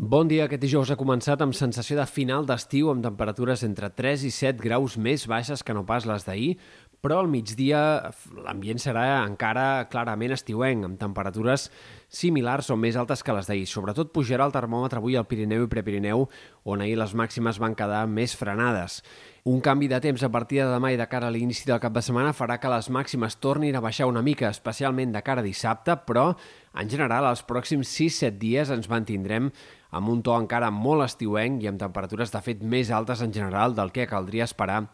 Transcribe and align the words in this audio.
Bon 0.00 0.24
dia. 0.24 0.46
Aquest 0.46 0.62
dijous 0.62 0.88
ha 0.88 0.96
començat 0.96 1.42
amb 1.44 1.52
sensació 1.52 1.98
de 1.98 2.06
final 2.08 2.46
d'estiu 2.48 2.88
amb 2.88 3.04
temperatures 3.04 3.60
entre 3.66 3.90
3 3.92 4.22
i 4.24 4.30
7 4.32 4.64
graus 4.64 4.94
més 4.96 5.26
baixes 5.28 5.60
que 5.60 5.74
no 5.76 5.82
pas 5.84 6.06
les 6.08 6.24
d'ahir, 6.24 6.54
però 7.04 7.18
al 7.20 7.28
migdia 7.28 7.80
l'ambient 8.46 8.80
serà 8.80 9.02
encara 9.26 9.88
clarament 9.92 10.32
estiuenc, 10.32 10.86
amb 10.86 10.96
temperatures 11.00 11.66
similars 12.08 12.70
o 12.72 12.78
més 12.80 12.96
altes 12.96 13.20
que 13.20 13.34
les 13.36 13.48
d'ahir. 13.48 13.66
Sobretot 13.68 14.08
pujarà 14.16 14.46
el 14.48 14.54
termòmetre 14.56 15.02
avui 15.02 15.18
al 15.20 15.26
Pirineu 15.28 15.66
i 15.66 15.68
Prepirineu, 15.68 16.24
on 16.64 16.80
ahir 16.80 16.96
les 16.96 17.12
màximes 17.12 17.60
van 17.60 17.76
quedar 17.76 18.06
més 18.08 18.32
frenades. 18.36 19.02
Un 19.44 19.60
canvi 19.64 19.88
de 19.88 20.00
temps 20.00 20.24
a 20.24 20.32
partir 20.32 20.62
de 20.62 20.68
demà 20.68 20.94
i 20.94 20.98
de 21.00 21.08
cara 21.12 21.28
a 21.28 21.32
l'inici 21.32 21.68
del 21.68 21.80
cap 21.80 21.92
de 21.92 22.00
setmana 22.04 22.32
farà 22.36 22.56
que 22.60 22.72
les 22.72 22.88
màximes 22.88 23.36
tornin 23.40 23.76
a 23.76 23.84
baixar 23.84 24.08
una 24.08 24.24
mica, 24.24 24.48
especialment 24.48 25.12
de 25.12 25.22
cara 25.24 25.44
a 25.44 25.46
dissabte, 25.46 25.96
però 26.08 26.30
en 26.76 26.88
general 26.88 27.28
els 27.28 27.44
pròxims 27.44 27.88
6-7 28.00 28.36
dies 28.40 28.72
ens 28.72 28.88
mantindrem 28.92 29.48
amb 29.90 30.12
un 30.12 30.22
to 30.22 30.36
encara 30.38 30.70
molt 30.74 31.06
estiuenc 31.06 31.62
i 31.62 31.70
amb 31.70 31.80
temperatures 31.80 32.32
de 32.34 32.42
fet 32.44 32.62
més 32.62 32.90
altes 32.90 33.22
en 33.24 33.32
general 33.34 33.74
del 33.74 33.92
que 33.94 34.08
caldria 34.10 34.46
esperar 34.48 34.84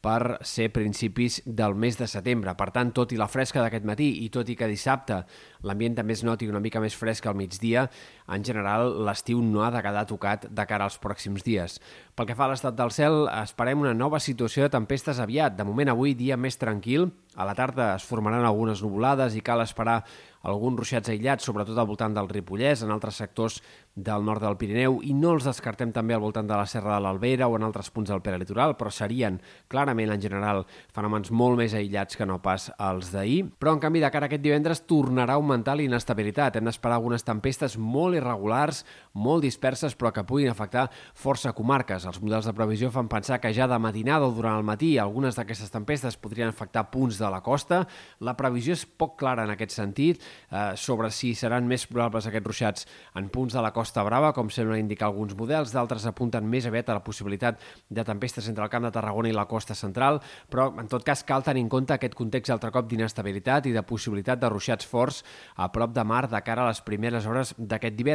per 0.00 0.40
ser 0.48 0.70
principis 0.72 1.42
del 1.44 1.74
mes 1.76 1.98
de 2.00 2.06
setembre. 2.08 2.54
Per 2.56 2.70
tant, 2.72 2.92
tot 2.96 3.12
i 3.12 3.18
la 3.20 3.28
fresca 3.28 3.60
d'aquest 3.60 3.84
matí 3.84 4.08
i 4.24 4.30
tot 4.32 4.48
i 4.48 4.56
que 4.56 4.68
dissabte 4.70 5.20
l'ambient 5.68 5.98
també 5.98 6.16
es 6.16 6.24
noti 6.24 6.48
una 6.48 6.62
mica 6.64 6.80
més 6.80 6.96
fresc 6.96 7.28
al 7.28 7.36
migdia, 7.36 7.84
en 8.30 8.44
general 8.46 8.94
l'estiu 9.06 9.42
no 9.42 9.64
ha 9.64 9.70
de 9.74 9.82
quedar 9.84 10.06
tocat 10.08 10.46
de 10.48 10.66
cara 10.70 10.86
als 10.86 10.98
pròxims 11.02 11.44
dies. 11.46 11.78
Pel 12.14 12.28
que 12.28 12.36
fa 12.38 12.46
a 12.46 12.52
l'estat 12.52 12.76
del 12.78 12.94
cel, 12.94 13.24
esperem 13.42 13.82
una 13.82 13.94
nova 13.94 14.20
situació 14.22 14.64
de 14.66 14.74
tempestes 14.76 15.20
aviat. 15.20 15.56
De 15.58 15.66
moment, 15.66 15.92
avui, 15.92 16.14
dia 16.14 16.36
més 16.36 16.58
tranquil. 16.60 17.10
A 17.36 17.46
la 17.46 17.54
tarda 17.54 17.94
es 17.94 18.04
formaran 18.04 18.44
algunes 18.44 18.82
nuvolades 18.82 19.36
i 19.38 19.42
cal 19.44 19.62
esperar 19.62 20.02
alguns 20.42 20.78
ruixats 20.80 21.10
aïllats, 21.12 21.44
sobretot 21.44 21.76
al 21.78 21.88
voltant 21.88 22.14
del 22.16 22.28
Ripollès, 22.30 22.82
en 22.82 22.92
altres 22.94 23.18
sectors 23.20 23.58
del 23.94 24.24
nord 24.24 24.40
del 24.40 24.56
Pirineu, 24.56 25.00
i 25.04 25.12
no 25.12 25.34
els 25.36 25.44
descartem 25.44 25.92
també 25.92 26.16
al 26.16 26.22
voltant 26.22 26.48
de 26.48 26.56
la 26.56 26.66
Serra 26.70 26.94
de 26.94 27.04
l'Albera 27.04 27.48
o 27.48 27.58
en 27.58 27.66
altres 27.66 27.90
punts 27.92 28.08
del 28.08 28.22
peralitoral, 28.24 28.76
però 28.78 28.92
serien 28.94 29.36
clarament 29.68 30.14
en 30.14 30.22
general 30.22 30.64
fenòmens 30.96 31.30
molt 31.30 31.60
més 31.60 31.74
aïllats 31.76 32.16
que 32.16 32.28
no 32.28 32.40
pas 32.40 32.70
els 32.78 33.12
d'ahir. 33.12 33.42
Però 33.60 33.74
en 33.76 33.82
canvi 33.84 34.00
de 34.00 34.10
cara 34.10 34.28
a 34.28 34.32
aquest 34.32 34.44
divendres 34.44 34.84
tornarà 34.88 35.36
a 35.36 35.42
augmentar 35.42 35.76
l'inestabilitat. 35.76 36.56
Hem 36.56 36.70
d'esperar 36.70 36.96
algunes 36.96 37.26
tempestes 37.26 37.76
molt 37.76 38.16
irregulars, 38.20 38.84
molt 39.12 39.42
disperses, 39.42 39.96
però 39.98 40.12
que 40.14 40.24
puguin 40.26 40.50
afectar 40.50 40.86
força 41.18 41.52
comarques. 41.56 42.06
Els 42.06 42.20
models 42.22 42.46
de 42.46 42.54
previsió 42.54 42.90
fan 42.94 43.08
pensar 43.10 43.40
que 43.42 43.52
ja 43.54 43.66
de 43.68 43.78
matinada 43.82 44.28
o 44.28 44.34
durant 44.34 44.58
el 44.60 44.66
matí 44.66 44.92
algunes 44.98 45.36
d'aquestes 45.36 45.72
tempestes 45.72 46.18
podrien 46.20 46.50
afectar 46.50 46.86
punts 46.92 47.18
de 47.18 47.30
la 47.30 47.40
costa. 47.42 47.82
La 48.20 48.36
previsió 48.38 48.76
és 48.76 48.84
poc 48.86 49.16
clara 49.18 49.44
en 49.44 49.54
aquest 49.54 49.74
sentit 49.74 50.20
eh, 50.22 50.76
sobre 50.76 51.10
si 51.10 51.32
seran 51.34 51.66
més 51.66 51.86
probables 51.90 52.28
aquests 52.28 52.46
ruixats 52.46 52.86
en 53.18 53.28
punts 53.32 53.56
de 53.56 53.62
la 53.64 53.72
Costa 53.74 54.04
Brava, 54.06 54.32
com 54.36 54.50
semblen 54.50 54.84
indicar 54.84 55.08
alguns 55.08 55.34
models, 55.38 55.74
d'altres 55.74 56.06
apunten 56.06 56.46
més 56.46 56.66
aviat 56.68 56.90
a 56.90 56.98
la 56.98 57.04
possibilitat 57.04 57.60
de 57.88 58.04
tempestes 58.06 58.48
entre 58.48 58.64
el 58.64 58.70
Camp 58.72 58.86
de 58.86 58.92
Tarragona 58.94 59.30
i 59.30 59.34
la 59.34 59.48
costa 59.50 59.74
central, 59.74 60.20
però 60.50 60.68
en 60.78 60.88
tot 60.90 61.04
cas 61.06 61.24
cal 61.26 61.44
tenir 61.46 61.64
en 61.64 61.72
compte 61.72 61.94
aquest 61.94 62.14
context 62.18 62.52
altre 62.54 62.70
cop 62.74 62.88
d'inestabilitat 62.90 63.66
i 63.66 63.74
de 63.74 63.82
possibilitat 63.86 64.40
de 64.40 64.50
ruixats 64.52 64.86
forts 64.86 65.22
a 65.56 65.70
prop 65.72 65.94
de 65.94 66.04
mar 66.04 66.26
de 66.30 66.40
cara 66.46 66.64
a 66.64 66.70
les 66.70 66.82
primeres 66.84 67.26
hores 67.26 67.54
d'aquest 67.58 67.96
divendres. 67.96 68.09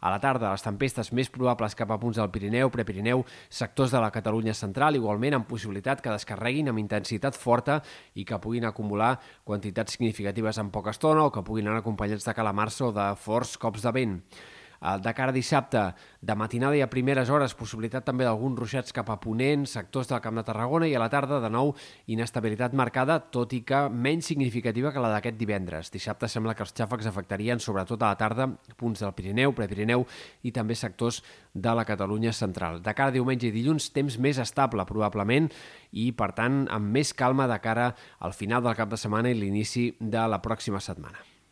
A 0.00 0.10
la 0.12 0.20
tarda, 0.22 0.52
les 0.52 0.62
tempestes 0.62 1.12
més 1.12 1.30
probables 1.32 1.74
cap 1.74 1.90
a 1.90 1.98
punts 1.98 2.16
del 2.20 2.30
Pirineu, 2.30 2.70
Prepirineu, 2.70 3.24
sectors 3.48 3.92
de 3.94 4.00
la 4.00 4.10
Catalunya 4.14 4.54
central, 4.54 4.96
igualment 4.96 5.34
amb 5.38 5.48
possibilitat 5.50 6.00
que 6.00 6.12
descarreguin 6.14 6.70
amb 6.70 6.82
intensitat 6.82 7.34
forta 7.34 7.80
i 8.14 8.24
que 8.24 8.38
puguin 8.38 8.64
acumular 8.64 9.16
quantitats 9.44 9.96
significatives 9.96 10.58
en 10.58 10.70
poca 10.70 10.94
estona 10.94 11.24
o 11.24 11.32
que 11.32 11.42
puguin 11.42 11.68
anar 11.68 11.82
acompanyats 11.82 12.26
de 12.26 12.34
calamarsa 12.34 12.90
o 12.90 12.92
de 12.92 13.08
forts 13.16 13.56
cops 13.58 13.82
de 13.82 13.92
vent. 13.92 14.20
Eh, 14.84 14.98
de 15.00 15.14
cara 15.14 15.32
a 15.32 15.34
dissabte, 15.34 15.80
de 16.20 16.34
matinada 16.36 16.76
i 16.76 16.82
a 16.84 16.90
primeres 16.92 17.30
hores, 17.32 17.54
possibilitat 17.56 18.04
també 18.04 18.26
d'alguns 18.26 18.58
ruixats 18.60 18.92
cap 18.92 19.08
a 19.10 19.16
Ponent, 19.20 19.64
sectors 19.68 20.10
del 20.10 20.20
Camp 20.20 20.36
de 20.36 20.44
Tarragona, 20.44 20.88
i 20.88 20.94
a 20.94 21.00
la 21.00 21.08
tarda, 21.12 21.40
de 21.40 21.50
nou, 21.52 21.72
inestabilitat 22.12 22.76
marcada, 22.76 23.18
tot 23.32 23.54
i 23.56 23.62
que 23.64 23.86
menys 23.88 24.28
significativa 24.28 24.92
que 24.92 25.00
la 25.00 25.14
d'aquest 25.14 25.40
divendres. 25.40 25.90
Dissabte 25.94 26.28
sembla 26.28 26.54
que 26.54 26.64
els 26.66 26.74
xàfecs 26.76 27.08
afectarien, 27.08 27.60
sobretot 27.60 28.02
a 28.02 28.12
la 28.12 28.20
tarda, 28.20 28.48
punts 28.76 29.00
del 29.00 29.14
Pirineu, 29.16 29.56
Prepirineu 29.56 30.04
i 30.44 30.52
també 30.52 30.76
sectors 30.76 31.22
de 31.54 31.74
la 31.74 31.86
Catalunya 31.88 32.34
central. 32.36 32.82
De 32.84 32.92
cara 32.92 33.12
a 33.12 33.16
diumenge 33.16 33.48
i 33.48 33.54
dilluns, 33.54 33.90
temps 33.94 34.18
més 34.20 34.40
estable, 34.42 34.84
probablement, 34.88 35.48
i, 35.92 36.10
per 36.12 36.32
tant, 36.36 36.64
amb 36.68 36.92
més 36.92 37.14
calma 37.16 37.48
de 37.48 37.60
cara 37.64 37.92
al 38.20 38.36
final 38.36 38.64
del 38.64 38.76
cap 38.76 38.90
de 38.92 39.00
setmana 39.00 39.32
i 39.32 39.38
l'inici 39.38 39.94
de 40.00 40.28
la 40.28 40.42
pròxima 40.44 40.82
setmana. 40.82 41.33